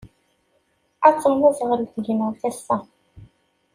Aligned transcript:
Ad 1.07 1.15
temmuẓɣel 1.21 1.81
tegnawt 1.93 2.41
ass-a 2.49 2.77